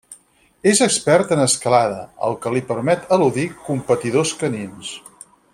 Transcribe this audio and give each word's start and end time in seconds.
És 0.71 0.79
expert 0.85 1.33
en 1.35 1.41
escalada, 1.43 1.99
el 2.29 2.39
que 2.45 2.55
li 2.55 2.63
permet 2.71 3.15
eludir 3.19 3.47
competidors 3.71 4.37
canins. 4.45 4.95